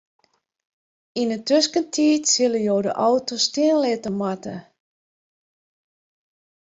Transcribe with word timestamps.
Yn 1.23 1.29
'e 1.31 1.37
tuskentiid 1.51 2.23
sille 2.33 2.59
jo 2.67 2.77
de 2.87 2.91
auto 3.07 3.35
stean 3.45 3.79
litte 3.85 4.09
moatte. 4.17 4.55